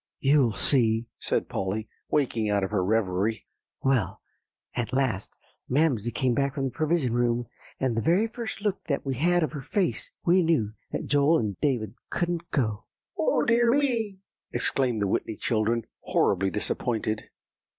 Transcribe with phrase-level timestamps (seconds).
[0.19, 3.45] "You'll see," said Polly, waking out of her revery.
[3.83, 4.19] "Well,
[4.73, 5.37] at last
[5.69, 7.45] Mamsie came back from the Provision Room,
[7.79, 11.37] and the very first look that we had of her face we knew that Joel
[11.37, 12.85] and David couldn't go."
[13.15, 14.17] "Oh, dear me!"
[14.51, 17.29] exclaimed the Whitney children, horribly disappointed.